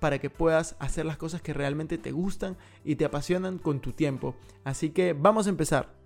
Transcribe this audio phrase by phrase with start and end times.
[0.00, 3.92] para que puedas hacer las cosas que realmente te gustan y te apasionan con tu
[3.92, 4.34] tiempo.
[4.64, 6.00] Así que vamos a empezar.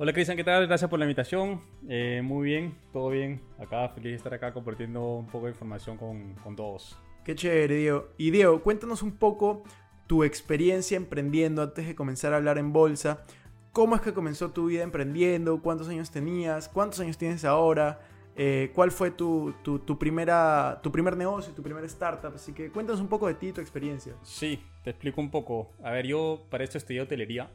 [0.00, 0.64] Hola Cristian, ¿qué tal?
[0.68, 1.60] Gracias por la invitación.
[1.88, 3.42] Eh, muy bien, todo bien.
[3.58, 6.96] Acá, feliz de estar acá compartiendo un poco de información con, con todos.
[7.24, 8.08] Qué chévere, Diego.
[8.16, 9.64] Y Diego, cuéntanos un poco
[10.06, 13.24] tu experiencia emprendiendo antes de comenzar a hablar en bolsa.
[13.72, 15.60] ¿Cómo es que comenzó tu vida emprendiendo?
[15.60, 16.68] ¿Cuántos años tenías?
[16.68, 18.00] ¿Cuántos años tienes ahora?
[18.36, 22.32] Eh, ¿Cuál fue tu, tu, tu, primera, tu primer negocio, tu primera startup?
[22.36, 24.14] Así que cuéntanos un poco de ti, tu experiencia.
[24.22, 25.72] Sí, te explico un poco.
[25.82, 27.50] A ver, yo para esto estudié hotelería.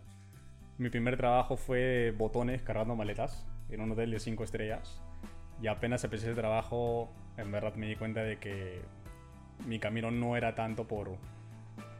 [0.77, 5.01] Mi primer trabajo fue botones cargando maletas en un hotel de 5 estrellas.
[5.61, 8.81] Y apenas empecé ese trabajo, en verdad me di cuenta de que
[9.67, 11.15] mi camino no era tanto por,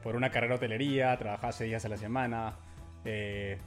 [0.02, 2.56] por una carrera de hotelería, trabajaba 6 días a la semana,
[3.06, 3.58] eh,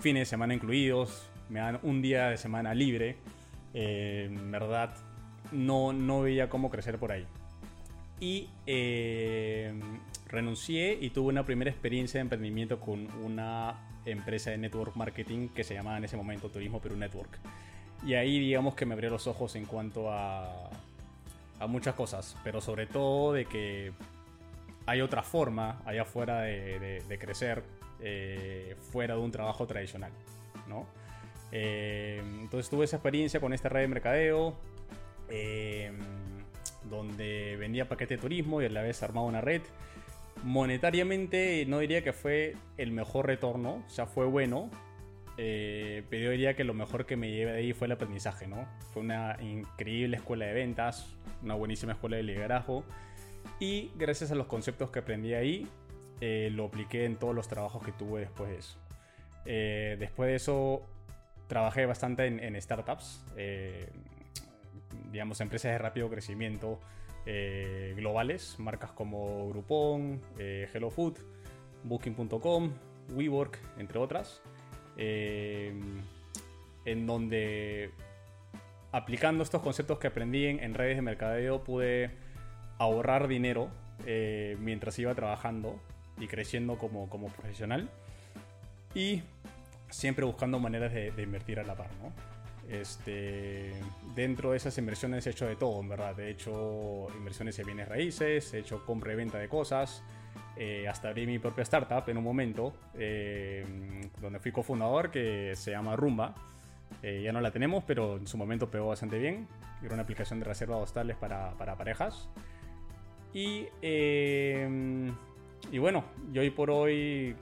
[0.00, 3.16] fines de semana incluidos, me dan un día de semana libre.
[3.74, 4.94] Eh, en verdad,
[5.52, 7.26] no, no veía cómo crecer por ahí.
[8.20, 9.72] Y eh,
[10.26, 15.64] renuncié y tuve una primera experiencia de emprendimiento con una empresa de network marketing que
[15.64, 17.38] se llamaba en ese momento Turismo Perú Network.
[18.06, 20.70] Y ahí digamos que me abrió los ojos en cuanto a,
[21.60, 23.92] a muchas cosas, pero sobre todo de que
[24.86, 27.62] hay otra forma allá afuera de, crecer
[28.00, 30.12] eh, fuera de un trabajo tradicional,
[30.66, 30.86] ¿no?
[31.50, 34.54] Eh, entonces tuve esa experiencia con esta red de mercadeo,
[35.28, 35.92] eh,
[36.84, 39.62] donde vendía paquete de turismo y a la vez armaba una red
[40.44, 44.70] monetariamente no diría que fue el mejor retorno, o sea, fue bueno,
[45.36, 48.46] eh, pero yo diría que lo mejor que me llevé de ahí fue el aprendizaje,
[48.46, 48.66] ¿no?
[48.92, 52.84] Fue una increíble escuela de ventas, una buenísima escuela de liderazgo,
[53.60, 55.68] y gracias a los conceptos que aprendí ahí,
[56.20, 58.78] eh, lo apliqué en todos los trabajos que tuve después de eso.
[59.44, 60.82] Eh, después de eso,
[61.46, 63.88] trabajé bastante en, en startups, eh,
[65.10, 66.80] digamos, empresas de rápido crecimiento,
[67.30, 71.18] eh, globales, marcas como Groupon, eh, Hello Food,
[71.84, 72.72] Booking.com,
[73.12, 74.40] WeWork, entre otras,
[74.96, 75.78] eh,
[76.86, 77.90] en donde
[78.92, 82.12] aplicando estos conceptos que aprendí en, en redes de mercadeo pude
[82.78, 83.68] ahorrar dinero
[84.06, 85.78] eh, mientras iba trabajando
[86.18, 87.90] y creciendo como, como profesional
[88.94, 89.22] y
[89.90, 92.10] siempre buscando maneras de, de invertir a la par, ¿no?
[92.68, 93.72] Este,
[94.14, 96.18] dentro de esas inversiones he hecho de todo, en verdad.
[96.20, 100.02] He hecho inversiones de bienes raíces, he hecho compra y venta de cosas.
[100.56, 103.64] Eh, hasta abrí mi propia startup en un momento, eh,
[104.20, 106.34] donde fui cofundador, que se llama Rumba.
[107.02, 109.48] Eh, ya no la tenemos, pero en su momento pegó bastante bien.
[109.82, 112.28] Era una aplicación de reserva de hostales para, para parejas.
[113.32, 115.10] Y, eh,
[115.70, 117.34] y bueno, yo hoy por hoy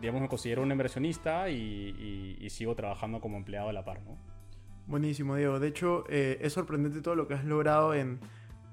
[0.00, 4.02] digamos, me considero un inversionista y, y, y, sigo trabajando como empleado a la par,
[4.02, 4.18] ¿no?
[4.86, 5.58] Buenísimo, Diego.
[5.58, 8.20] De hecho, eh, es sorprendente todo lo que has logrado en,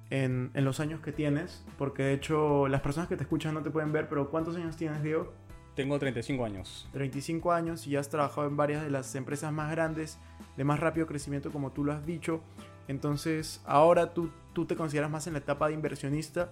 [0.09, 3.63] en, en, los años que tienes, porque de hecho las personas que te escuchan no
[3.63, 5.33] te pueden ver, pero ¿cuántos años tienes, Diego?
[5.75, 6.87] Tengo 35 años.
[6.93, 10.19] 35 años y has trabajado en varias de las empresas más grandes,
[10.55, 12.41] de más rápido crecimiento, como tú lo has dicho.
[12.87, 16.51] Entonces, ahora tú, tú te consideras más en la etapa de inversionista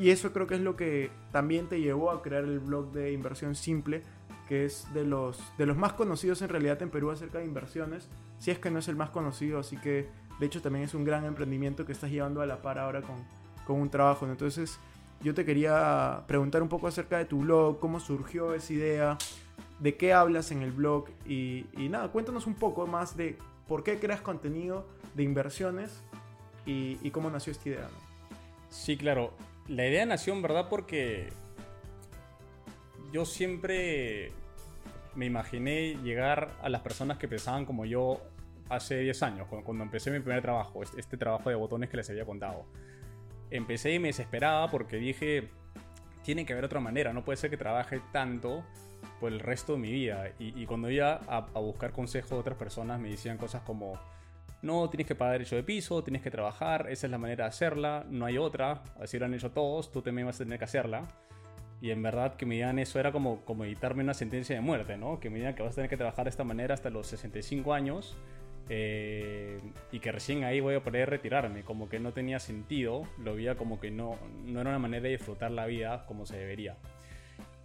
[0.00, 3.12] y eso creo que es lo que también te llevó a crear el blog de
[3.12, 4.02] inversión simple,
[4.48, 8.08] que es de los, de los más conocidos en realidad en Perú acerca de inversiones,
[8.38, 10.08] si es que no es el más conocido, así que
[10.40, 13.16] de hecho también es un gran emprendimiento que estás llevando a la par ahora con,
[13.66, 14.26] con un trabajo.
[14.26, 14.78] Entonces,
[15.22, 19.18] yo te quería preguntar un poco acerca de tu blog, cómo surgió esa idea,
[19.78, 23.36] de qué hablas en el blog y, nada, cuéntanos un poco más de
[23.66, 26.02] por qué creas contenido de inversiones
[26.66, 27.88] y, cómo nació esta idea.
[28.70, 29.32] Sí, claro.
[29.68, 31.32] La idea nació en verdad porque
[33.12, 34.32] yo siempre
[35.14, 38.20] me imaginé llegar a las personas que pensaban como yo
[38.68, 42.08] hace 10 años, cuando, empecé mi primer trabajo, este, este trabajo de botones que les
[42.08, 42.64] había contado
[43.52, 45.48] empecé y me desesperaba porque dije,
[46.24, 48.64] tiene que haber otra manera, no puede ser que trabaje tanto
[49.20, 50.30] por el resto de mi vida.
[50.38, 53.92] Y, cuando iba a, buscar consejos de otras personas me decían cosas como,
[54.62, 57.48] no, tienes que pagar derecho de piso, tienes que trabajar, esa es la manera de
[57.48, 60.64] hacerla, no hay otra, así lo han hecho todos, tú también vas a tener que
[60.64, 61.02] hacerla.
[61.82, 64.96] Y en verdad que me digan eso era como, como editarme una sentencia de muerte,
[64.96, 65.18] ¿no?
[65.18, 67.74] Que me digan que vas a tener que trabajar de esta manera hasta los 65
[67.74, 68.16] años
[68.68, 73.34] eh, y que recién ahí voy a poder retirarme, como que no tenía sentido, lo
[73.34, 76.76] veía como que no, no era una manera de disfrutar la vida como se debería.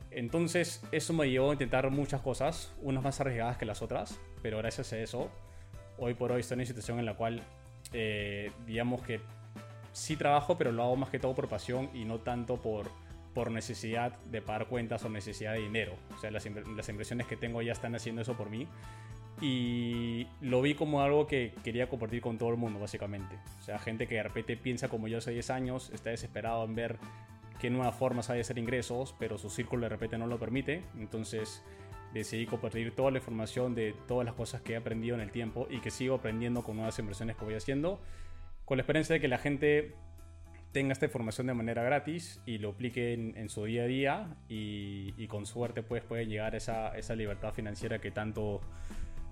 [0.09, 4.57] Entonces eso me llevó a intentar muchas cosas, unas más arriesgadas que las otras, pero
[4.57, 5.29] gracias a eso,
[5.99, 7.43] hoy por hoy estoy en una situación en la cual,
[7.93, 9.19] eh, digamos que
[9.91, 12.87] sí trabajo, pero lo hago más que todo por pasión y no tanto por,
[13.37, 15.93] por necesidad de pagar cuentas o necesidad de dinero.
[16.15, 16.43] O sea, las,
[16.75, 18.67] las inversiones que tengo ya están haciendo eso por mí
[19.39, 23.35] y lo vi como algo que quería compartir con todo el mundo, básicamente.
[23.59, 26.73] O sea, gente que de repente piensa como yo hace 10 años, está desesperado en
[26.73, 26.97] ver
[27.59, 30.81] qué nuevas formas hay de hacer ingresos, pero su círculo de repente no lo permite.
[30.97, 31.63] Entonces
[32.15, 35.67] decidí compartir toda la información de todas las cosas que he aprendido en el tiempo
[35.69, 38.01] y que sigo aprendiendo con nuevas inversiones que voy haciendo,
[38.65, 39.93] con la esperanza de que la gente
[40.77, 45.25] tenga esta información de manera gratis y lo aplique en, su día a día y,
[45.27, 48.61] con suerte pues puede llegar a esa, esa libertad financiera que tanto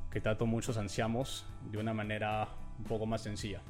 [0.09, 2.49] que tanto muchos ansiamos de una manera
[2.79, 3.61] un poco más sencilla.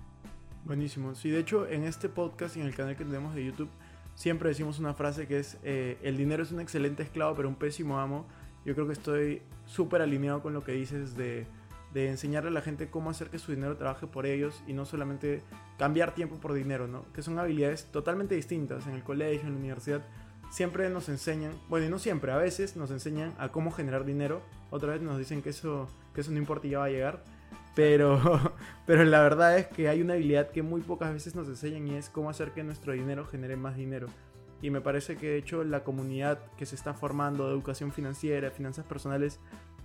[0.64, 1.16] Buenísimo.
[1.16, 3.70] Sí, de hecho, en este podcast y en el canal que tenemos de YouTube,
[4.14, 7.56] siempre decimos una frase que es, eh, el dinero es un excelente esclavo, pero un
[7.56, 8.26] pésimo amo.
[8.64, 11.46] Yo creo que estoy súper alineado con lo que dices de,
[11.94, 14.86] de, enseñarle a la gente cómo hacer que su dinero trabaje por ellos y no
[14.86, 15.42] solamente
[15.78, 17.06] cambiar tiempo por dinero, ¿no?
[17.14, 20.02] Que son habilidades totalmente distintas en el colegio, en la universidad
[20.50, 24.42] siempre nos enseñan, bueno, y no siempre, a veces nos enseñan a cómo generar dinero,
[24.70, 27.24] otra vez nos dicen que eso, que eso no importa y ya va a llegar,
[27.76, 28.54] pero,
[28.86, 31.96] pero la verdad es que hay una habilidad que muy pocas veces nos enseñan y
[31.96, 34.08] es cómo hacer que nuestro dinero genere más dinero.
[34.62, 38.50] Y me parece que de hecho la comunidad que se está formando de educación financiera,
[38.50, 39.40] finanzas personales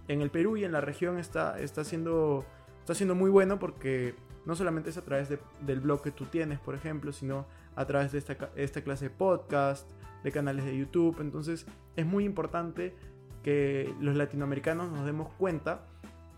[0.07, 2.45] en el Perú y en la región está, está, siendo,
[2.79, 4.15] está siendo muy bueno porque
[4.47, 7.47] no solamente es a través del blog que tú tienes, por ejemplo, sino
[7.77, 9.91] a través de esta, esta clase de podcast,
[10.25, 11.21] de canales de YouTube.
[11.21, 11.67] Entonces
[11.97, 12.95] es muy importante
[13.43, 15.87] que los latinoamericanos nos demos cuenta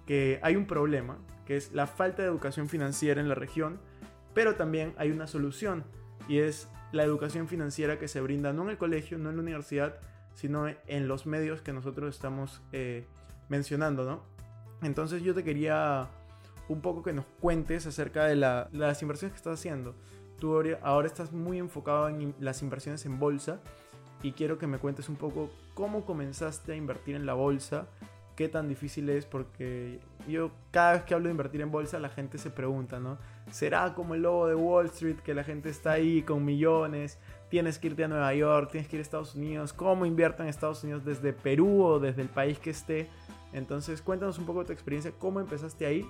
[0.06, 3.80] que hay un problema, que es la falta de educación financiera en la región,
[4.34, 5.84] pero también hay una solución
[6.28, 9.42] y es la educación financiera que se brinda no en el colegio, no en la
[9.42, 9.96] universidad,
[10.34, 13.06] sino en los medios que nosotros estamos eh,
[13.48, 14.22] mencionando, ¿no?
[14.82, 16.08] Entonces yo te quería
[16.68, 19.94] un poco que nos cuentes acerca de las inversiones que estás haciendo.
[20.38, 23.60] Tú ahora estás muy enfocado en las inversiones en bolsa
[24.22, 27.86] y quiero que me cuentes un poco cómo comenzaste a invertir en la bolsa,
[28.36, 32.08] qué tan difícil es, porque yo cada vez que hablo de invertir en bolsa la
[32.08, 33.18] gente se pregunta, ¿no?
[33.50, 37.18] ¿Será como el lobo de Wall Street que la gente está ahí con millones?
[37.50, 39.72] Tienes que irte a Nueva York, tienes que ir a Estados Unidos.
[39.72, 43.10] ¿Cómo invierto en Estados Unidos desde Perú o desde el país que esté?
[43.52, 46.08] Entonces cuéntanos un poco de tu experiencia, cómo empezaste ahí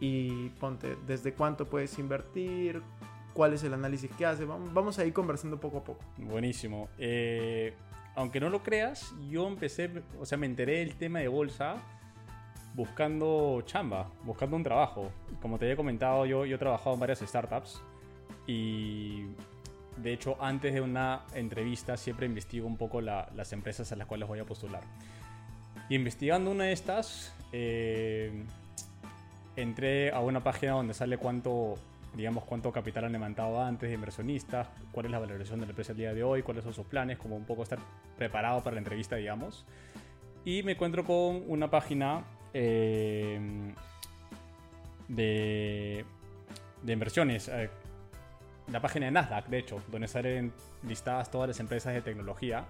[0.00, 2.82] y ponte, desde cuánto puedes invertir,
[3.34, 4.44] cuál es el análisis que hace.
[4.44, 6.04] Vamos a ir conversando poco a poco.
[6.16, 6.88] Buenísimo.
[6.98, 7.74] Eh,
[8.16, 11.76] aunque no lo creas, yo empecé, o sea, me enteré del tema de bolsa
[12.74, 15.10] buscando chamba, buscando un trabajo.
[15.40, 17.82] Como te había comentado, yo, yo he trabajado en varias startups
[18.46, 19.26] y
[19.96, 24.28] de hecho antes de una entrevista siempre investigo un poco las empresas a las cuales
[24.28, 24.82] voy a postular.
[25.88, 28.44] Y investigando una de estas, eh,
[29.62, 31.76] entré a una página donde sale cuánto
[32.14, 35.92] digamos, cuánto capital han levantado antes de inversionistas, cuál es la valoración de la empresa
[35.92, 37.78] el día de hoy, cuáles son sus planes, como un poco estar
[38.16, 39.64] preparado para la entrevista, digamos.
[40.44, 43.72] Y me encuentro con una página eh,
[45.08, 46.04] de,
[46.82, 47.70] de inversiones, eh,
[48.72, 50.52] la página de Nasdaq, de hecho, donde salen
[50.86, 52.64] listadas todas las empresas de tecnología.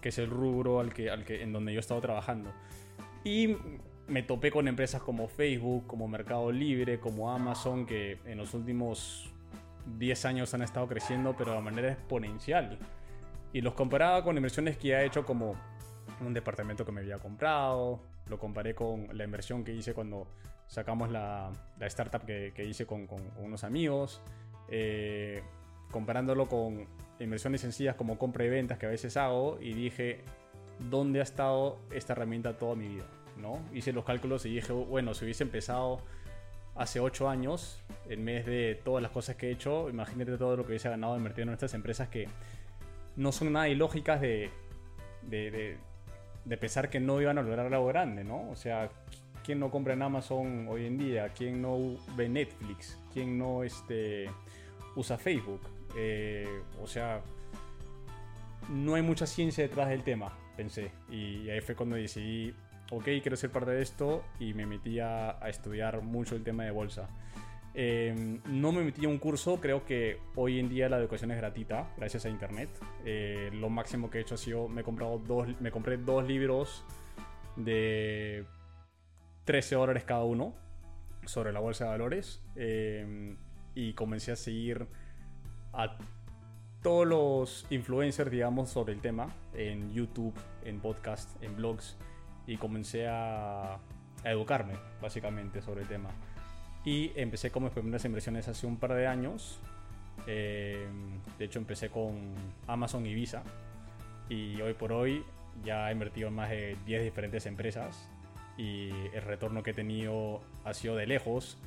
[0.00, 2.52] que es el rubro al que, al que, en donde yo he estado trabajando.
[3.24, 3.56] Y
[4.08, 9.30] me topé con empresas como Facebook, como Mercado Libre, como Amazon, que en los últimos
[9.98, 12.78] 10 años han estado creciendo, pero de manera exponencial.
[13.52, 15.54] Y los comparaba con inversiones que ya he hecho como
[16.20, 20.26] un departamento que me había comprado, lo comparé con la inversión que hice cuando
[20.66, 24.20] sacamos la, la startup que, que hice con, con, unos amigos,
[24.68, 25.42] eh,
[25.90, 26.86] comparándolo con
[27.20, 30.24] inversiones sencillas como compra y ventas que a veces hago y dije,
[30.78, 33.04] ¿dónde ha estado esta herramienta toda mi vida?
[33.38, 33.60] ¿No?
[33.72, 36.00] Hice los cálculos y dije, bueno, si hubiese empezado
[36.74, 40.64] hace 8 años, en vez de todas las cosas que he hecho, imagínate todo lo
[40.64, 42.28] que hubiese ganado invirtiendo en estas empresas que
[43.16, 44.50] no son nada ilógicas de,
[45.22, 45.76] de,
[46.56, 48.48] pensar que no iban a lograr algo grande, ¿no?
[48.50, 48.88] O sea,
[49.44, 51.28] ¿quién no compra en Amazon hoy en día?
[51.30, 52.98] ¿Quién no ve Netflix?
[53.12, 54.30] ¿Quién no este,
[54.94, 55.60] usa Facebook?
[55.96, 56.46] Eh,
[56.80, 57.20] o sea,
[58.68, 60.92] no hay mucha ciencia detrás del tema, pensé.
[61.10, 62.54] Y ahí fue cuando decidí
[62.90, 66.70] ok, quiero ser parte de esto y me metí a, estudiar mucho el tema de
[66.70, 67.08] bolsa.
[67.74, 71.36] Em, no me metí a un curso, creo que hoy en día la educación es
[71.36, 72.70] gratuita gracias a internet.
[73.04, 76.26] Eh, lo máximo que he hecho ha sido, me, he comprado dos, me compré dos
[76.26, 76.84] libros
[77.56, 78.44] de
[79.44, 80.54] 13 dólares cada uno
[81.24, 83.36] sobre la bolsa de valores em,
[83.74, 84.86] y comencé a seguir
[85.72, 85.98] a
[86.82, 91.96] todos los influencers, digamos, sobre el tema en YouTube, en podcast, en blogs
[92.48, 93.78] y comencé a,
[94.24, 96.10] educarme básicamente sobre el tema.
[96.84, 99.60] Y empecé con mis primeras inversiones hace un par de años.
[100.26, 100.88] Eh,
[101.38, 102.34] de hecho empecé con
[102.66, 103.44] Amazon y Visa.
[104.28, 105.24] Y hoy por hoy
[105.64, 108.08] ya he invertido en más de 10 diferentes empresas.
[108.56, 111.58] Y el retorno que he tenido ha sido de lejos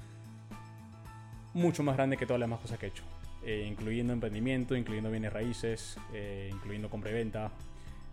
[1.53, 3.03] mucho más grande que todas las demás cosas que he hecho.
[3.43, 7.51] Eh, incluyendo emprendimiento, incluyendo bienes raíces, eh, incluyendo compra y venta,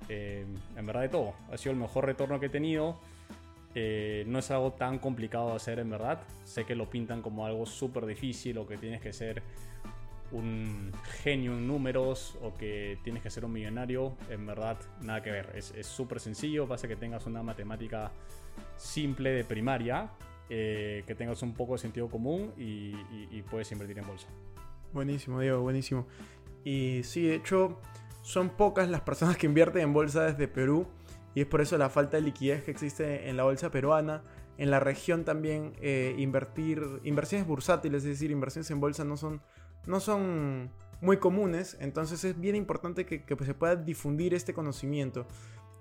[0.08, 0.44] eh,
[0.76, 1.34] en verdad de todo.
[1.52, 2.98] Ha sido el mejor retorno que he tenido.
[3.74, 6.20] Eh, no es algo tan complicado de hacer en verdad.
[6.44, 9.42] Sé que lo pintan como algo súper difícil o que tienes que ser
[10.30, 14.16] un genio en números o que tienes que ser un millonario.
[14.30, 15.52] En verdad, nada que ver.
[15.54, 16.66] Es súper sencillo.
[16.66, 18.10] Basta que tengas una matemática
[18.76, 20.10] simple de primaria,
[20.48, 22.94] eh, que tengas un poco de sentido común y,
[23.30, 24.28] y puedes invertir en bolsa.
[24.92, 26.06] Buenísimo, Diego, buenísimo.
[26.64, 27.78] Y sí, de hecho
[28.28, 30.87] son pocas las personas que invierten en bolsa desde Perú
[31.35, 34.23] y es por eso la falta de liquidez que existe en la bolsa peruana.
[34.58, 39.40] En la región también eh, invertir, inversiones bursátiles, es decir, inversiones en bolsa no son,
[39.87, 40.70] no son
[41.00, 45.26] muy comunes, entonces es bien importante que, se pueda difundir este conocimiento.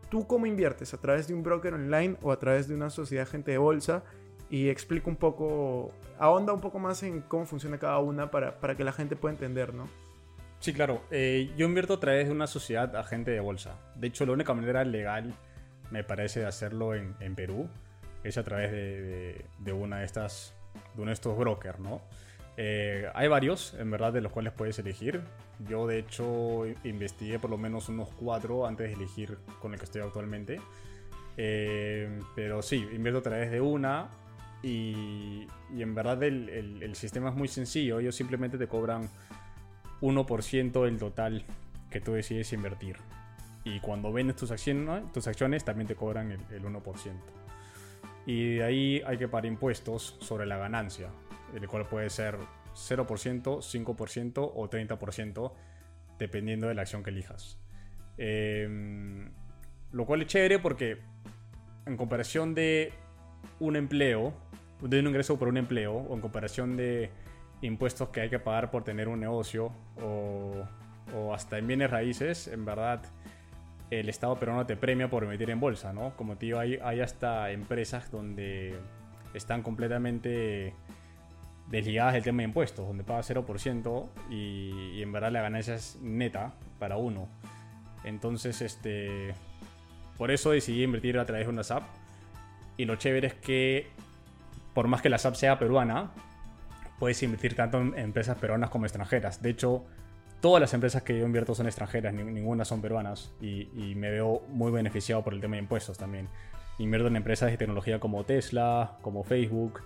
[0.10, 0.94] ¿Tú cómo inviertes?
[0.94, 4.06] ¿A través de un broker online o a través de una sociedad agente de bolsa?
[4.50, 8.78] Y explico un poco, ahonda un poco más en cómo funciona cada una para, para
[8.78, 10.07] que la gente pueda entender, ¿no?
[10.68, 11.02] Sí, claro.
[11.12, 13.80] Eh, yo invierto a través de una sociedad agente de bolsa.
[13.96, 15.34] De hecho, la única manera legal,
[15.92, 17.70] me parece, de hacerlo en, Perú
[18.26, 20.54] es a través de, una de estas,
[20.94, 22.02] de uno de estos brokers, ¿no?
[22.58, 25.22] Eh, hay varios, en verdad, de los cuales puedes elegir.
[25.70, 29.86] Yo, de hecho, investigué por lo menos unos cuatro antes de elegir con el que
[29.86, 30.60] estoy actualmente.
[31.38, 34.10] Eh, pero sí, invierto a través de una
[34.62, 35.48] y,
[35.78, 36.50] en verdad el,
[36.82, 38.00] el, sistema es muy sencillo.
[38.00, 39.10] Ellos simplemente te cobran
[40.02, 41.44] 1% del total
[41.90, 42.98] que tú decides invertir.
[43.64, 47.14] Y cuando vendes tus acciones, tus acciones también te cobran el, 1%.
[48.26, 51.10] Y de ahí hay que pagar impuestos sobre la ganancia,
[51.54, 52.38] el cual puede ser
[52.74, 55.52] 0%, 5% o 30%,
[56.18, 57.60] dependiendo de la acción que elijas.
[58.18, 59.32] Em,
[59.92, 60.98] lo cual es chévere porque
[61.86, 62.94] en comparación de
[63.60, 64.34] un empleo,
[64.82, 67.10] de un ingreso por un empleo, o en comparación de
[67.62, 69.72] impuestos que hay que pagar por tener un negocio
[70.02, 70.66] o,
[71.34, 73.02] hasta en bienes raíces, en verdad
[73.90, 76.16] el Estado peruano te premia por emitir en bolsa, ¿no?
[76.18, 78.78] Como te digo, hay, hay hasta empresas donde
[79.34, 80.74] están completamente
[81.70, 85.98] desligadas del tema de impuestos, donde paga 0% y, y, en verdad la ganancia es
[86.02, 87.30] neta para uno.
[88.04, 89.34] Entonces, este,
[90.18, 91.84] por eso decidí invertir a través de una SAP.
[92.78, 93.88] Y lo chévere es que,
[94.74, 96.12] por más que la SAP sea peruana,
[97.00, 99.42] puedes invertir tanto en empresas peruanas como extranjeras.
[99.42, 99.86] De hecho,
[100.42, 104.72] todas las empresas que yo invierto son extranjeras, ninguna son peruanas y, me veo muy
[104.72, 106.28] beneficiado por el tema de impuestos también.
[106.80, 109.82] Invierto en empresas de tecnología como Tesla, como Facebook,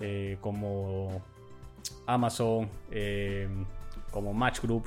[0.00, 1.22] eh, como
[2.06, 3.48] Amazon, eh,
[4.10, 4.86] como Match Group,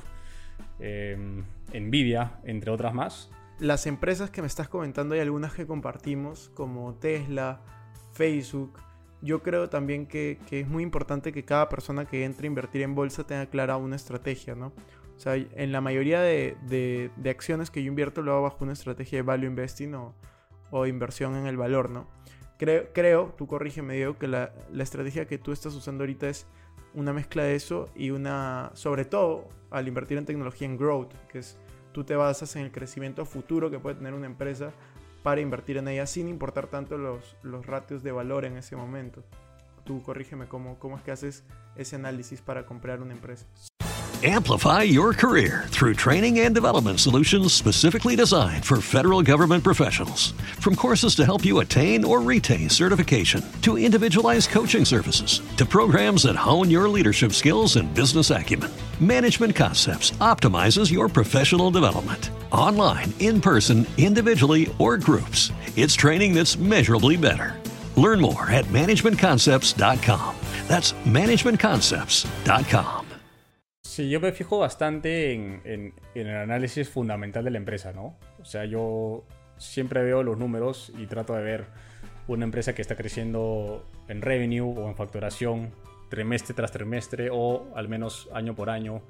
[0.78, 1.42] eh,
[1.72, 3.30] Nvidia, entre otras más.
[3.58, 7.60] Las empresas que me estás comentando hay algunas que compartimos, como Tesla,
[8.12, 8.78] Facebook,
[9.22, 12.94] yo creo también que, es muy importante que cada persona que entre a invertir en
[12.94, 14.72] bolsa tenga clara una estrategia, ¿no?
[15.16, 18.64] O sea, en la mayoría de, de- de acciones que yo invierto lo hago bajo
[18.64, 20.14] una estrategia de value investing o,
[20.70, 22.06] o inversión en el valor, ¿no?
[22.58, 26.46] Creo, creo tú corrígeme, Diego, que la, la estrategia que tú estás usando ahorita es
[26.94, 31.38] una mezcla de eso y una, sobre todo, al invertir en tecnología en growth, que
[31.40, 31.58] es
[31.92, 34.72] tú te basas en el crecimiento futuro que puede tener una empresa
[35.26, 39.24] para invertir en ella sin importar tanto los, los ratios de valor en ese momento.
[39.82, 41.42] Tú corrígeme cómo, cómo es que haces
[41.74, 43.44] ese análisis para comprar una empresa.
[44.22, 50.32] Amplify your career through training and development solutions specifically designed for federal government professionals.
[50.60, 56.22] From courses to help you attain or retain certification, to individualized coaching services, to programs
[56.22, 62.30] that hone your leadership skills and business acumen, Management Concepts optimizes your professional development.
[62.56, 67.54] Online, in person, individually, or groups, it's training that's measurably better.
[67.96, 70.34] Learn more at managementconcepts.com.
[70.66, 73.04] That's managementconcepts.com.
[73.84, 78.16] Sí, yo me fijo bastante en, en- en el análisis fundamental de la empresa, ¿no?
[78.40, 79.24] O sea, yo
[79.58, 81.66] siempre veo los números y trato de ver
[82.26, 85.72] una empresa que está creciendo en revenue o en facturación
[86.08, 89.02] trimestre tras trimestre o al menos año por año.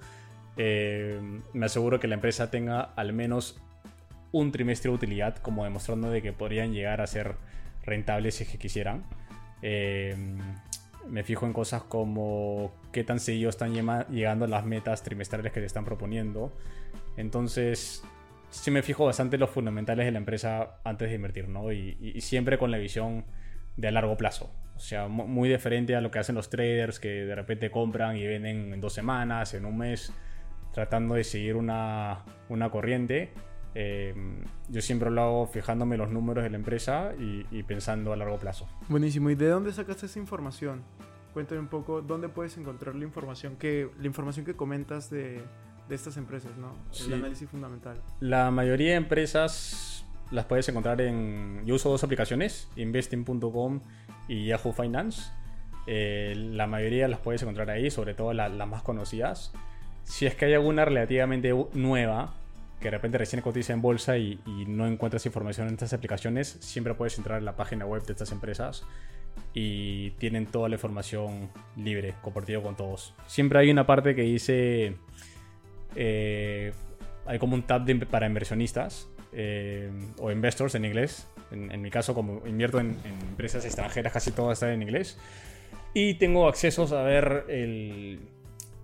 [0.57, 1.21] Eh,
[1.53, 3.61] me aseguro que la empresa tenga al menos
[4.33, 7.35] un trimestre de utilidad, como demostrando de que podrían llegar a ser
[7.85, 9.05] rentables si es que quisieran.
[9.63, 10.15] Eh,
[11.09, 13.73] me fijo en cosas como qué tan seguido están
[14.11, 16.53] llegando a las metas trimestrales que se están proponiendo.
[17.17, 18.03] Entonces,
[18.51, 21.73] sí me fijo bastante en los fundamentales de la empresa antes de invertir, ¿no?
[21.73, 23.25] Y, y- siempre con la visión
[23.77, 24.51] de a largo plazo.
[24.75, 28.17] O sea, mu- muy diferente a lo que hacen los traders que de repente compran
[28.17, 30.13] y venden en dos semanas, en un mes,
[30.77, 33.33] tratando de seguir una, una corriente.
[33.75, 34.15] Eh,
[34.69, 38.39] yo siempre lo hago fijándome los números de la empresa y, y pensando a largo
[38.39, 38.69] plazo.
[38.89, 39.31] Buenísimo.
[39.31, 40.83] ¿Y de dónde sacaste esa información?
[41.33, 45.41] Cuéntame un poco dónde puedes encontrar la información que, la información que comentas de,
[45.89, 46.75] de estas empresas, ¿no?
[46.91, 47.07] Sí.
[47.07, 47.97] El análisis fundamental.
[48.21, 51.63] La mayoría de empresas las puedes encontrar en...
[51.65, 53.81] Yo uso dos aplicaciones, investing.com
[54.29, 55.31] y Yahoo Finance.
[55.87, 59.53] Eh, la mayoría las puedes encontrar ahí, sobre todo la- las más conocidas.
[60.07, 62.35] Si es que hay alguna relativamente nueva,
[62.79, 64.39] que de repente recién cotiza en bolsa y,
[64.69, 68.31] no encuentras información en estas aplicaciones, siempre puedes entrar en la página web de estas
[68.31, 68.87] empresas
[69.53, 73.15] y tienen toda la información libre, compartido con todos.
[73.27, 74.97] Siempre hay una parte que dice...
[75.97, 76.73] eh,
[77.27, 81.27] hay como un tab para inversionistas eh, o investors en inglés.
[81.51, 85.19] En, en mi caso, como invierto en, en empresas extranjeras, casi todas están en inglés.
[85.95, 88.21] Y tengo accesos a ver el,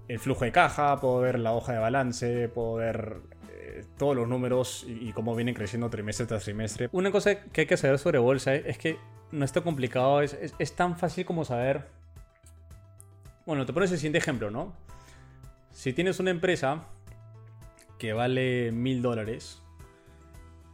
[0.09, 3.19] el flujo de caja, puedo ver la hoja de balance, puedo ver
[3.51, 6.89] eh, todos los números y, cómo vienen creciendo trimestre tras trimestre.
[6.93, 8.99] Una cosa que hay que saber sobre bolsa es, que
[9.31, 11.87] no es tan complicado, es, es- es tan fácil como saber...
[13.47, 14.73] Bueno, te pones el siguiente ejemplo, ¿no?
[15.73, 16.85] Si tienes una empresa
[17.99, 19.63] que vale mil dólares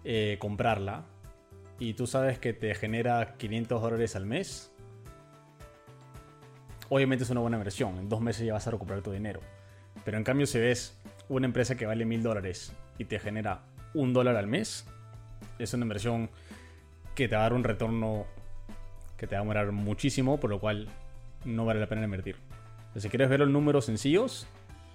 [0.04, 1.04] eh, comprarla
[1.78, 4.72] y tú sabes que te genera 500 dólares al mes,
[6.88, 7.98] obviamente es una buena inversión.
[7.98, 9.40] En dos meses ya vas a recuperar tu dinero.
[10.04, 10.98] Pero en cambio, si ves
[11.28, 13.62] una empresa que vale mil dólares y te genera
[13.94, 14.86] un dólar al mes,
[15.58, 16.30] es una inversión
[17.14, 18.26] que te va a dar un retorno
[19.16, 20.88] que te va a demorar muchísimo, por lo cual
[21.44, 22.36] no vale la pena invertir.
[22.78, 24.46] Entonces, si quieres ver los números sencillos,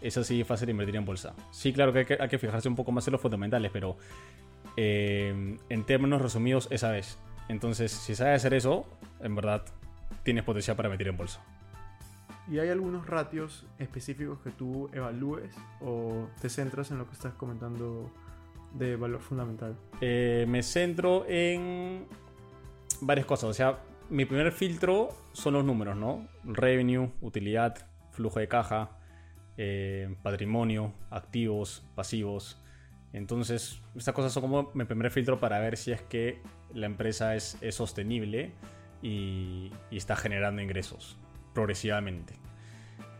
[0.01, 1.33] es así fácil invertir en bolsa.
[1.51, 3.97] Sí, claro que hay que, hay que fijarse un poco más en los fundamentales, pero
[4.77, 7.17] eh, en términos resumidos, esa vez.
[7.49, 8.85] Entonces, si sabes hacer eso,
[9.21, 9.63] en verdad
[10.23, 11.41] tienes potencial para invertir en bolsa.
[12.49, 17.33] ¿Y hay algunos ratios específicos que tú evalúes o te centras en lo que estás
[17.33, 18.11] comentando
[18.73, 19.77] de valor fundamental?
[20.01, 22.05] Eh, me centro en
[23.01, 23.49] varias cosas.
[23.49, 23.79] O sea,
[24.09, 26.27] mi primer filtro son los números, ¿no?
[26.43, 28.97] Revenue, utilidad, flujo de caja,
[29.55, 32.61] eh, patrimonio, activos, pasivos.
[33.13, 36.41] Entonces, estas cosas son como mi primer filtro para ver si es que
[36.73, 38.51] la empresa es, es sostenible
[39.01, 41.17] y, y está generando ingresos
[41.53, 42.35] progresivamente.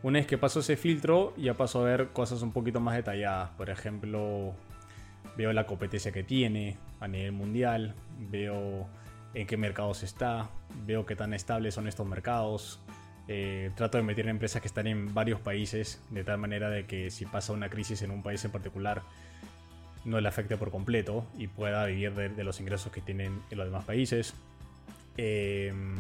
[0.02, 3.52] Una vez que paso ese filtro, ya paso a ver cosas un poquito más detalladas.
[3.52, 4.54] Por ejemplo,
[5.38, 8.88] veo la competencia que tiene a nivel mundial, veo
[9.34, 10.50] en qué mercados está,
[10.86, 12.80] veo qué tan estables son estos mercados.
[13.30, 17.10] eh, trato de meter empresas que están en varios países, de tal manera de que
[17.10, 19.04] si pasa una crisis en un país en particular,
[20.04, 23.58] no le afecte por completo y pueda vivir de, de los ingresos que tienen en
[23.58, 24.34] los demás países.
[25.16, 25.96] Em,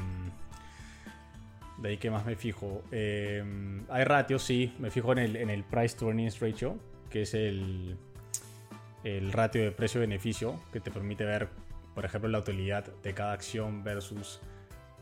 [1.83, 2.81] de ahí que más me fijo.
[2.91, 3.43] Eh,
[3.89, 4.73] hay ratios, sí.
[4.79, 6.77] Me fijo en el, en el price to earnings ratio,
[7.09, 7.97] que es el,
[9.03, 11.49] el ratio de precio-beneficio, que te permite ver,
[11.93, 14.39] por ejemplo, la utilidad de cada acción versus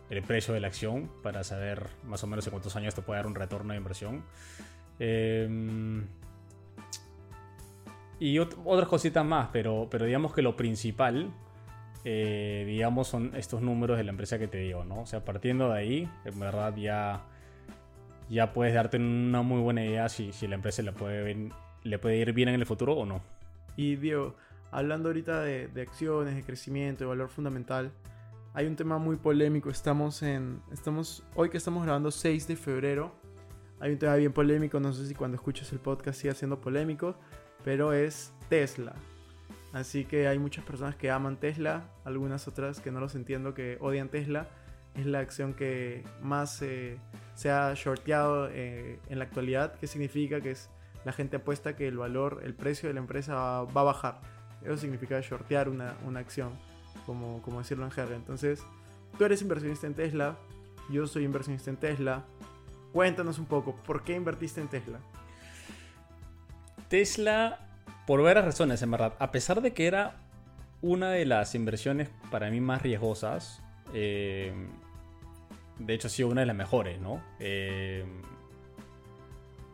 [0.09, 3.19] el precio de la acción, para saber más o menos en cuántos años te puede
[3.19, 4.23] dar un retorno de inversión.
[4.97, 6.01] Eh,
[8.19, 11.31] y otras cositas más, pero, pero digamos que lo principal,
[12.03, 15.01] eh, digamos, son estos números de la empresa que te digo, ¿no?
[15.01, 17.23] O sea, partiendo de ahí, en verdad ya,
[18.29, 21.49] ya puedes darte una muy buena idea si, si la empresa le puede,
[21.83, 23.21] le puede ir bien en el futuro o no.
[23.75, 24.35] Y Diego,
[24.71, 27.91] hablando ahorita de, acciones, de crecimiento, de valor fundamental,
[28.53, 29.69] hay un tema muy polémico.
[29.69, 30.61] Estamos en.
[30.71, 31.23] Estamos.
[31.35, 33.13] Hoy que estamos grabando 6 de febrero.
[33.79, 34.79] Hay un tema bien polémico.
[34.79, 37.15] No sé si cuando escuches el podcast siga siendo polémico.
[37.63, 38.93] Pero es Tesla.
[39.73, 41.83] Así que hay muchas personas que aman Tesla.
[42.03, 44.47] Algunas otras que no los entiendo que odian Tesla.
[44.95, 46.97] Es la acción que más eh,
[47.35, 49.75] se ha shorteado eh, en la actualidad.
[49.79, 50.41] ¿Qué significa?
[50.41, 50.69] Que es
[51.05, 54.21] la gente apuesta que el valor, el precio de la empresa va, va a bajar.
[54.63, 56.51] Eso significa shortear una, una acción
[57.05, 58.15] como, como decirlo en jerga.
[58.15, 58.63] Entonces,
[59.17, 60.37] tú eres inversionista en Tesla,
[60.89, 62.25] yo soy inversionista en Tesla.
[62.91, 64.99] Cuéntanos un poco, ¿por qué invertiste en Tesla?
[66.89, 67.70] Tesla,
[68.07, 69.13] por varias razones, en verdad.
[69.19, 70.17] A pesar de que era
[70.81, 74.53] una de las inversiones para mí más riesgosas, eh,
[75.79, 77.23] de hecho ha sido una de las mejores, ¿no?
[77.39, 78.05] Eh,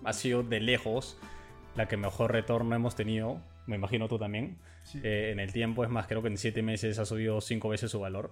[0.04, 1.18] ha sido de lejos
[1.76, 4.58] la que mejor retorno hemos tenido, me imagino tú también.
[5.04, 5.84] Eh, en el tiempo.
[5.84, 8.32] Es más, creo que en 7 meses ha subido 5 veces su valor.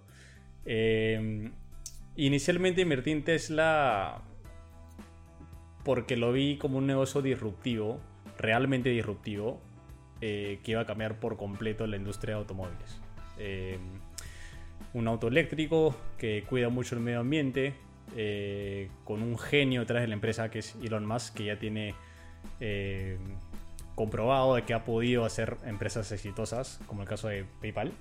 [2.15, 4.21] Inicialmente invertí en Tesla
[5.84, 7.99] porque lo vi como un negocio disruptivo,
[8.38, 9.62] realmente disruptivo,
[10.21, 13.01] eh, que iba a cambiar por completo la industria de automóviles.
[14.93, 17.73] un auto eléctrico que cuida mucho el medio ambiente,
[19.04, 21.95] con un genio detrás de la empresa que es Elon Musk, que ya tiene
[23.95, 27.91] comprobado de que ha podido hacer empresas exitosas, como el caso de PayPal,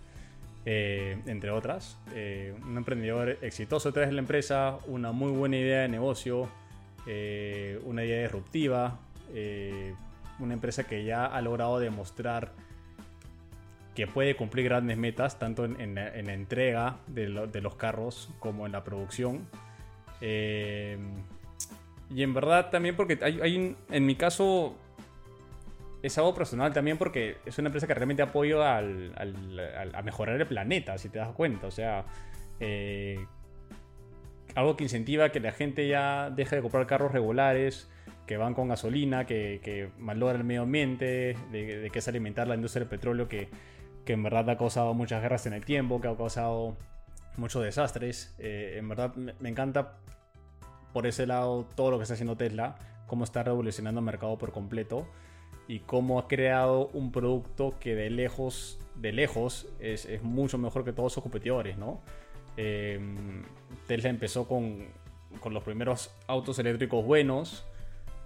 [0.66, 1.98] eh, entre otras.
[2.14, 6.48] Eh, un emprendedor exitoso detrás de la empresa, una muy buena idea de negocio,
[7.06, 8.98] eh, una idea disruptiva,
[10.38, 12.52] una empresa que ya ha logrado demostrar
[13.94, 18.82] que puede cumplir grandes metas, tanto en, la entrega de, los carros como en la
[18.82, 19.46] producción.
[20.20, 24.76] y en verdad también porque hay en mi caso
[26.04, 30.98] es algo personal también porque es una empresa que realmente apoya a mejorar el planeta,
[30.98, 31.66] si te das cuenta.
[31.66, 32.04] O sea,
[32.60, 33.24] eh,
[34.54, 37.90] algo que incentiva que la gente ya deje de comprar carros regulares,
[38.26, 42.54] que van con gasolina, que, que malogra el medio ambiente, de, que es alimentar la
[42.54, 43.48] industria del petróleo, que,
[44.06, 46.76] en verdad ha causado muchas guerras en el tiempo, que ha causado
[47.36, 48.34] muchos desastres.
[48.38, 49.98] Eh, en verdad me encanta
[50.92, 54.52] por ese lado todo lo que está haciendo Tesla, cómo está revolucionando el mercado por
[54.52, 55.06] completo
[55.66, 60.84] y cómo ha creado un producto que de lejos, de lejos es, es mucho mejor
[60.84, 62.02] que todos sus competidores, ¿no?
[62.56, 63.00] Eh,
[63.86, 64.86] Tesla empezó con,
[65.40, 67.64] con, los primeros autos eléctricos buenos,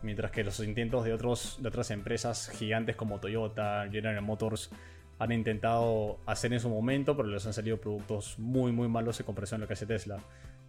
[0.03, 4.71] mientras que los intentos de, otros, de otras empresas gigantes como Toyota, General Motors
[5.19, 9.27] han intentado hacer en su momento, pero les han salido productos muy muy malos en
[9.27, 10.19] comparación a lo que hace Tesla.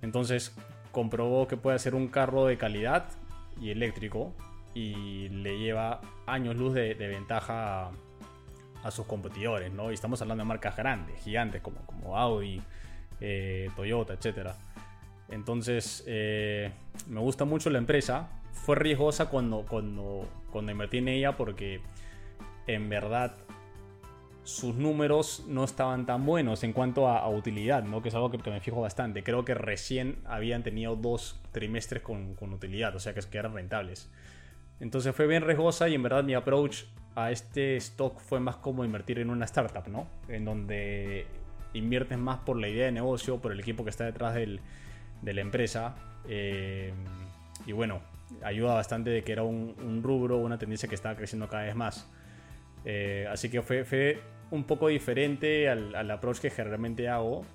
[0.01, 0.55] Entonces
[0.91, 3.05] comprobó que puede hacer un carro de calidad
[3.61, 4.33] y eléctrico
[4.73, 7.91] y le lleva años luz de, ventaja
[8.83, 9.91] a, sus competidores, ¿no?
[9.91, 12.61] Y estamos hablando de marcas grandes, gigantes, como, como Audi,
[13.19, 14.51] eh, Toyota, etc.
[15.29, 16.71] Entonces, eh,
[17.07, 18.29] me gusta mucho la empresa.
[18.51, 21.81] Fue riesgosa cuando, cuando, cuando invertí en ella porque
[22.67, 23.35] en verdad
[24.43, 28.01] sus números no estaban tan buenos en cuanto a, utilidad, ¿no?
[28.01, 29.23] que es algo que, me fijo bastante.
[29.23, 33.53] Creo que recién habían tenido dos trimestres con, con utilidad, o sea que, que eran
[33.53, 34.09] rentables.
[34.79, 36.85] Entonces fue bien riesgosa y en verdad mi approach
[37.15, 40.07] a este stock fue más como invertir en una startup, ¿no?
[40.27, 41.27] En donde
[41.73, 45.41] inviertes más por la idea de negocio, por el equipo que está detrás de la
[45.41, 45.95] empresa.
[46.27, 46.93] Eh,
[47.65, 48.01] y bueno,
[48.43, 52.09] ayuda bastante de que era un, rubro, una tendencia que estaba creciendo cada vez más.
[52.85, 57.45] Eh, así que fue, un poco diferente al, approach que generalmente hago,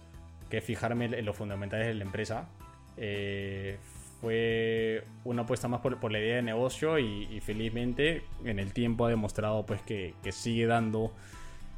[0.50, 2.48] que es fijarme en los fundamentales de la empresa.
[2.96, 3.78] Eh,
[4.20, 9.10] fue una apuesta más por, la idea de negocio y, felizmente en el tiempo ha
[9.10, 11.12] demostrado pues que, sigue dando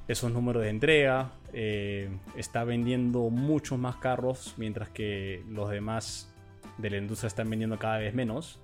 [0.07, 6.33] esos números de entrega, eh, está vendiendo muchos más carros mientras que los demás
[6.79, 8.61] de la industria están vendiendo cada vez menos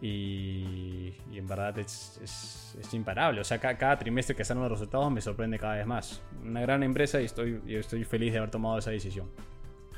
[0.00, 5.58] y, en verdad es, imparable, o sea, cada, trimestre que salen los resultados me sorprende
[5.58, 6.22] cada vez más.
[6.42, 9.28] Una gran empresa y estoy, y estoy feliz de haber tomado esa decisión.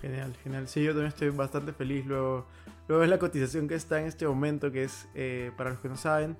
[0.01, 0.67] Genial, genial.
[0.67, 2.05] Sí, yo también estoy bastante feliz.
[2.07, 2.47] Luego,
[2.89, 5.89] luego es la cotización que está en este momento, que es, eh, para los que
[5.89, 6.37] no saben,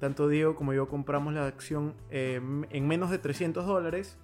[0.00, 2.40] tanto Diego como yo compramos la acción eh,
[2.70, 4.18] en menos de 300 dólares.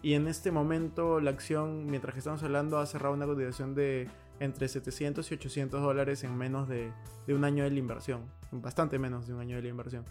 [0.00, 4.08] Y en este momento la acción, mientras que estamos hablando, ha cerrado una cotización de
[4.40, 6.92] entre 700 y 800 dólares en menos de,
[7.26, 8.30] de un año de la inversión.
[8.50, 10.04] Bastante menos de un año de la inversión.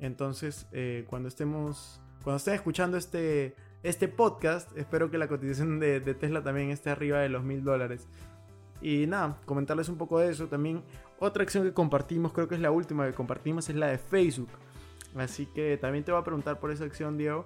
[0.00, 6.00] Entonces, eh, cuando estemos cuando estén escuchando este, este podcast, espero que la cotización de,
[6.00, 8.08] de Tesla también esté arriba de los mil dólares.
[8.80, 10.46] Y nada, comentarles un poco de eso.
[10.46, 10.82] También
[11.18, 14.48] otra acción que compartimos, creo que es la última que compartimos, es la de Facebook.
[15.14, 17.44] Así que también te voy a preguntar por esa acción, Diego.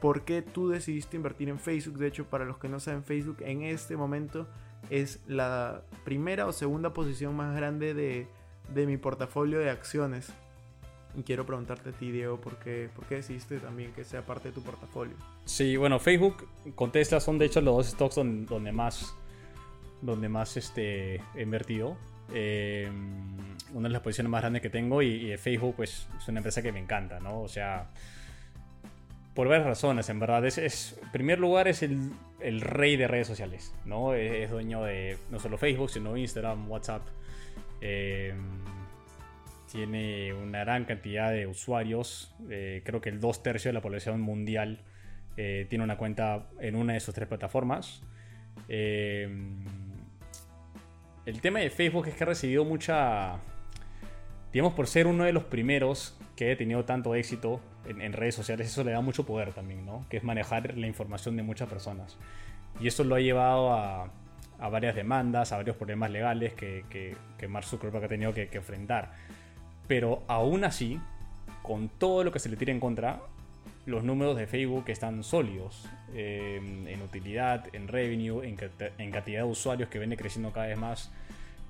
[0.00, 1.98] ¿Por qué tú decidiste invertir en Facebook?
[1.98, 4.46] De hecho, para los que no saben, Facebook en este momento
[4.90, 8.26] es la primera o segunda posición más grande de,
[8.72, 10.32] de mi portafolio de acciones.
[11.16, 14.48] Y quiero preguntarte a ti, Diego, ¿por qué, ¿por qué decidiste también que sea parte
[14.48, 15.14] de tu portafolio?
[15.44, 19.14] Sí, bueno, Facebook con Tesla son de hecho los dos stocks donde, donde más,
[20.02, 21.96] donde más este, he invertido.
[22.32, 22.90] Eh,
[23.72, 26.62] una de las posiciones más grandes que tengo y, y, Facebook pues es una empresa
[26.62, 27.42] que me encanta, ¿no?
[27.42, 27.90] O sea,
[29.34, 30.44] por varias razones, en verdad.
[30.46, 34.14] Es, en primer lugar es el, el, rey de redes sociales, ¿no?
[34.14, 37.02] Es, dueño de no solo Facebook, sino Instagram, WhatsApp.
[37.80, 38.34] Eh,
[39.74, 42.32] tiene una gran cantidad de usuarios.
[42.48, 44.84] Eh, creo que el dos tercios de la población mundial
[45.36, 48.00] eh, tiene una cuenta en una de sus tres plataformas.
[48.68, 49.28] Eh,
[51.26, 53.40] el tema de Facebook es que ha recibido mucha.
[54.52, 58.34] Digamos, por ser uno de los primeros que ha tenido tanto éxito en, en, redes
[58.34, 60.06] sociales, eso le da mucho poder también, ¿no?
[60.08, 62.16] Que es manejar la información de muchas personas.
[62.80, 64.10] Y eso lo ha llevado a,
[64.58, 68.48] a varias demandas, a varios problemas legales que, que, que Mark Zuckerberg ha tenido que,
[68.48, 69.12] que enfrentar.
[69.86, 71.00] Pero aún así,
[71.62, 73.20] con todo lo que se le tira en contra,
[73.86, 78.56] los números de Facebook están sólidos eh, en utilidad, en revenue, en,
[78.98, 81.10] en, cantidad de usuarios que viene creciendo cada vez más.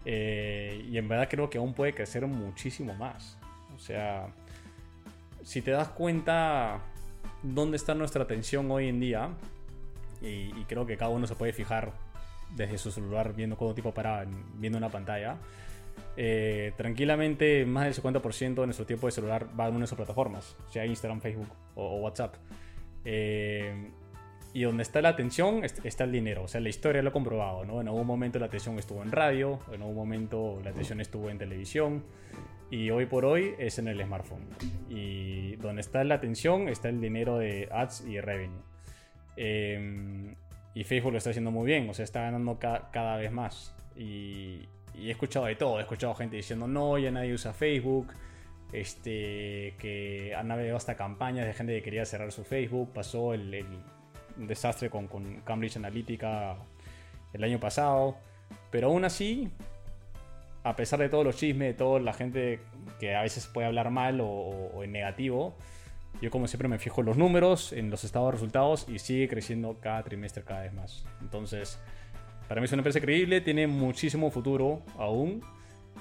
[0.05, 3.37] Eh, y en verdad creo que aún puede crecer muchísimo más.
[3.75, 4.29] O sea,
[5.45, 6.81] si te das cuenta
[7.43, 9.31] dónde está nuestra atención hoy en día,
[10.21, 11.93] y, creo que cada uno se puede fijar
[12.57, 15.37] desde su celular viendo cómo tipo para viendo una pantalla.
[16.17, 19.97] Eh, tranquilamente más del 50% de nuestro tiempo de celular va en una de esas
[19.97, 22.37] plataformas, sea Instagram, Facebook o, o WhatsApp.
[23.05, 23.91] Eh,
[24.55, 27.65] y donde está la atención está el dinero, o sea, la historia lo ha comprobado,
[27.65, 27.81] ¿no?
[27.81, 31.39] En algún momento la atención estuvo en radio, en algún momento la atención estuvo en
[31.39, 32.05] televisión
[32.71, 34.47] y hoy por hoy es en el smartphone.
[34.89, 38.63] Y donde está la atención está el dinero de ads y revenue.
[39.37, 40.35] Eh,
[40.75, 43.75] y Facebook lo está haciendo muy bien, o sea, está ganando ca cada vez más.
[43.97, 48.09] Y, y he escuchado de todo, he escuchado gente diciendo no, ya nadie usa Facebook,
[48.73, 53.55] este, que han habido hasta campañas de gente que quería cerrar su Facebook, pasó el,
[53.55, 53.67] el
[54.37, 56.57] desastre con, con, Cambridge Analytica
[57.33, 58.17] el año pasado,
[58.71, 59.49] pero aún así,
[60.65, 62.61] a pesar de todos los chismes, de toda la gente
[62.99, 65.55] que a veces puede hablar mal o, en negativo,
[66.23, 69.29] yo como siempre me fijo en los números, en los estados de resultados y sigue
[69.29, 71.05] creciendo cada trimestre cada vez más.
[71.21, 71.79] Entonces,
[72.49, 75.43] para mí es una empresa creíble, tiene muchísimo futuro aún.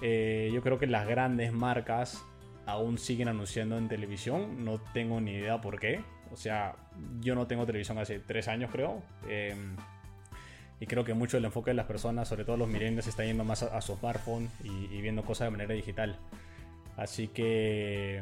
[0.02, 2.24] Eh, yo creo que las grandes marcas
[2.66, 4.64] aún siguen anunciando en televisión.
[4.64, 6.02] No tengo ni idea por qué.
[6.32, 6.76] O sea,
[7.20, 9.04] yo no tengo televisión hace tres años, creo.
[9.28, 9.56] Eh,
[10.84, 13.46] y creo que mucho del enfoque de las personas, sobre todo los millennials, está yendo
[13.46, 16.20] más a, a su smartphone y, y, viendo cosas de manera digital.
[16.98, 18.22] Así que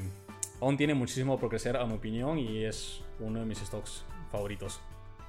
[0.59, 4.79] aún tiene muchísimo por crecer, a mi opinión, y es uno de mis stocks favoritos.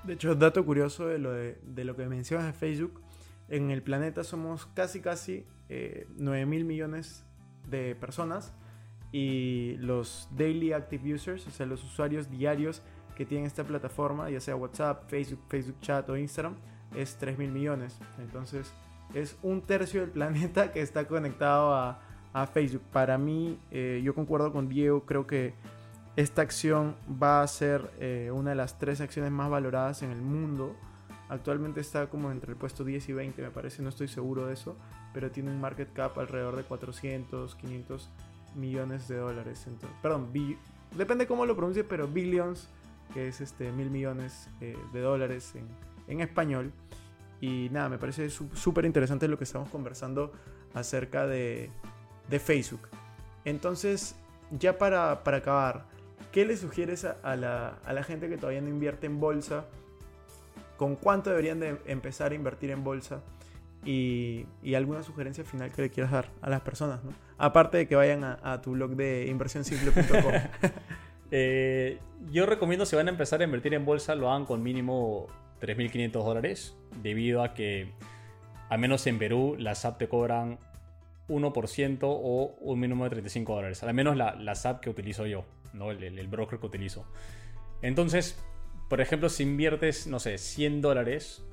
[0.04, 3.00] De hecho, dato curioso de lo, de, de lo que mencionas de Facebook,
[3.48, 7.24] en el planeta somos casi casi eh, 9 mil millones
[7.66, 8.52] de personas
[9.10, 12.82] y los daily active users, o sea, los usuarios diarios
[13.16, 16.56] que tienen esta plataforma, ya sea WhatsApp, Facebook, Facebook Chat o Instagram,
[16.94, 17.98] es 3 mil millones.
[18.18, 18.72] Entonces,
[19.14, 22.00] es un tercio del planeta que está conectado a,
[22.32, 22.82] a Facebook.
[22.92, 25.54] Para mí, eh, yo concuerdo con Diego, creo que
[26.16, 30.20] esta acción va a ser eh, una de las tres acciones más valoradas en el
[30.20, 30.76] mundo.
[31.28, 34.54] Actualmente está como entre el puesto 10 y 20, me parece, no estoy seguro de
[34.54, 34.76] eso,
[35.14, 38.10] pero tiene un market cap alrededor de 400, 500
[38.54, 39.64] millones de dólares.
[39.66, 40.28] Entonces, perdón,
[40.94, 42.68] depende cómo lo pronuncie, pero billions,
[43.14, 45.66] que es este mil millones eh, de dólares en,
[46.08, 46.72] en español.
[47.40, 50.32] Y nada, me parece súper interesante lo que estamos conversando
[50.74, 51.70] acerca de,
[52.38, 52.88] Facebook.
[53.44, 54.14] Entonces,
[54.52, 55.86] ya para, para acabar,
[56.30, 59.66] ¿qué le sugieres a, la, a, la, gente que todavía no invierte en bolsa?
[60.76, 63.20] ¿Con cuánto deberían de empezar a invertir en bolsa?
[63.84, 67.00] Y, y alguna sugerencia final que le quieras dar a las personas.
[67.36, 70.32] Aparte de que vayan a, a tu blog de inversionsimple.com.
[71.32, 71.98] eh,
[72.30, 75.26] yo recomiendo si van a empezar a invertir en bolsa, lo hagan con mínimo
[75.62, 77.92] 3.500 dólares, debido a que,
[78.68, 80.58] al menos en Perú, las apps te cobran
[81.28, 83.82] 1% o un mínimo de 35 dólares.
[83.82, 85.92] Al menos la, la SAP que utilizo yo, ¿no?
[85.92, 87.06] El, el, broker que utilizo.
[87.80, 88.42] Entonces,
[88.88, 91.44] por ejemplo, si inviertes, no sé, 100 dólares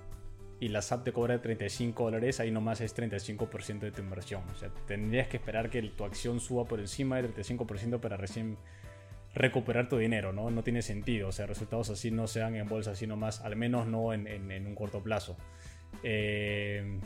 [0.60, 4.44] y la SAP te cobra 35 dólares, ahí nomás es 35% de tu inversión.
[4.52, 8.58] O sea, tendrías que esperar que tu acción suba por encima del 35% para recién
[9.34, 10.50] recuperar tu dinero, ¿no?
[10.50, 13.56] No tiene sentido, o sea, resultados así no se dan en bolsa, sino más, al
[13.56, 14.28] menos no en,
[14.66, 15.38] un corto plazo.
[16.04, 17.00] Eh,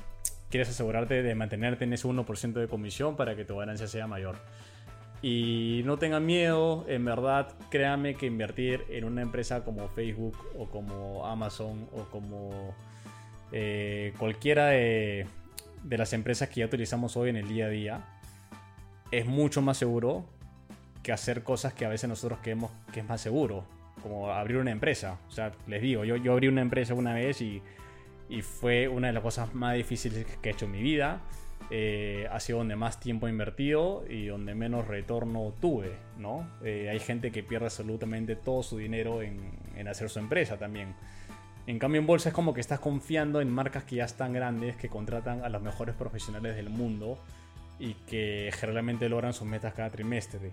[0.50, 4.38] quieres asegurarte de mantenerte en ese 1% de comisión para que tu ganancia sea mayor.
[5.22, 10.68] Y no tengan miedo, en verdad, créanme que invertir en una empresa como Facebook o
[10.70, 12.76] como Amazon o como
[13.54, 15.26] eh, cualquiera de,
[15.84, 18.06] de las empresas que ya utilizamos hoy en el día a día
[19.14, 20.26] es mucho más seguro
[21.04, 23.66] que hacer cosas que a veces nosotros creemos que es más seguro,
[24.02, 25.20] como abrir una empresa.
[25.28, 27.62] O sea, les digo, yo, yo abrí una empresa una vez y,
[28.30, 31.22] y fue una de las cosas más difíciles que he hecho en mi vida.
[31.70, 36.48] Eh, ha sido donde más tiempo he invertido y donde menos retorno tuve, ¿no?
[36.63, 39.39] Eh, hay gente que pierde absolutamente todo su dinero en,
[39.76, 40.94] en, hacer su empresa también.
[41.66, 44.76] En cambio en bolsa es como que estás confiando en marcas que ya están grandes,
[44.76, 47.18] que contratan a los mejores profesionales del mundo
[47.80, 50.52] y que generalmente logran sus metas cada trimestre.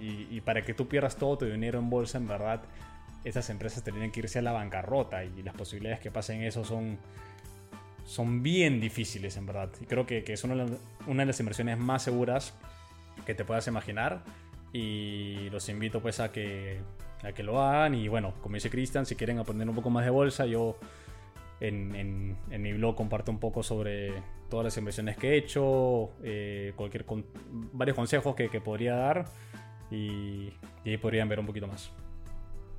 [0.00, 2.62] Y, para que tú pierdas todo tu dinero en bolsa, en verdad,
[3.24, 6.98] esas empresas tendrían que irse a la bancarrota y las posibilidades que pasen eso son,
[8.06, 9.70] son bien difíciles, en verdad.
[9.80, 10.64] Y creo que, que es una,
[11.06, 12.54] una de las inversiones más seguras
[13.26, 14.22] que te puedas imaginar.
[14.72, 16.80] Y los invito pues a que,
[17.22, 17.94] a que lo hagan.
[17.94, 20.78] Y bueno, como dice Cristian, si quieren aprender un poco más de bolsa, yo
[21.60, 24.12] en, en, mi blog comparto un poco sobre
[24.48, 27.04] todas las inversiones que he hecho, eh, cualquier
[27.72, 29.26] varios consejos que, que podría dar
[29.90, 30.52] y,
[30.84, 31.90] ahí podrían ver un poquito más.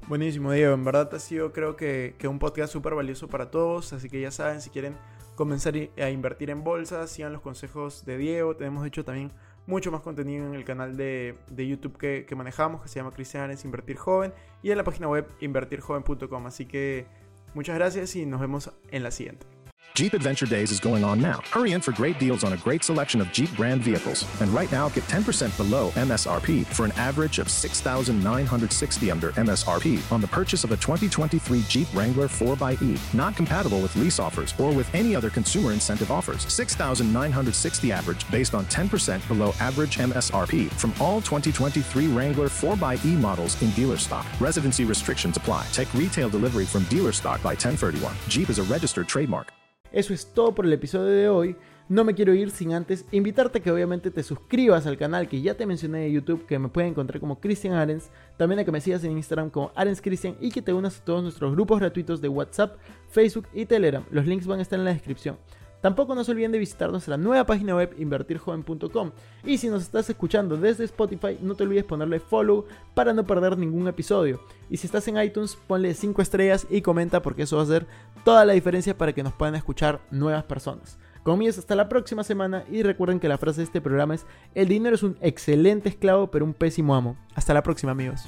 [0.07, 0.73] Buenísimo, Diego.
[0.73, 3.93] En verdad ha sido creo que, un podcast súper valioso para todos.
[3.93, 4.95] Así que ya saben, si quieren
[5.35, 8.55] comenzar a invertir en bolsa, sigan los consejos de Diego.
[8.55, 9.31] Tenemos hecho también
[9.67, 13.55] mucho más contenido en el canal de, de YouTube que, manejamos, que se llama Cristian
[13.63, 16.45] Invertir Joven, y en la página web invertirjoven.com.
[16.47, 17.05] Así que
[17.53, 19.50] muchas gracias y nos vemos en la siguiente.
[19.93, 21.41] Jeep Adventure Days is going on now.
[21.51, 24.25] Hurry in for great deals on a great selection of Jeep brand vehicles.
[24.41, 30.21] And right now, get 10% below MSRP for an average of 6960 under MSRP on
[30.21, 33.13] the purchase of a 2023 Jeep Wrangler 4xE.
[33.13, 36.51] Not compatible with lease offers or with any other consumer incentive offers.
[36.51, 43.71] 6960 average based on 10% below average MSRP from all 2023 Wrangler 4xE models in
[43.71, 44.25] dealer stock.
[44.39, 45.67] Residency restrictions apply.
[45.73, 48.15] Take retail delivery from dealer stock by 1031.
[48.29, 49.51] Jeep is a registered trademark.
[49.91, 51.55] Eso es todo por el episodio de hoy.
[51.89, 55.41] No me quiero ir sin antes invitarte a que obviamente te suscribas al canal que
[55.41, 58.71] ya te mencioné de YouTube, que me pueden encontrar como Christian Arens, también a que
[58.71, 61.79] me sigas en Instagram como Arens Christian y que te unas a todos nuestros grupos
[61.79, 62.77] gratuitos de WhatsApp,
[63.09, 64.05] Facebook y Telegram.
[64.09, 65.37] Los links van a estar en la descripción.
[65.81, 69.11] Tampoco no se olviden de visitar nuestra nueva página web invertirjoven.com.
[69.43, 73.57] Y si nos estás escuchando desde Spotify, no te olvides ponerle follow para no perder
[73.57, 74.41] ningún episodio.
[74.69, 77.87] Y si estás en iTunes, ponle 5 estrellas y comenta porque eso va a hacer
[78.23, 80.99] toda la diferencia para que nos puedan escuchar nuevas personas.
[81.23, 84.67] Conmigo hasta la próxima semana y recuerden que la frase de este programa es, el
[84.67, 87.15] dinero es un excelente esclavo pero un pésimo amo.
[87.35, 88.27] Hasta la próxima amigos.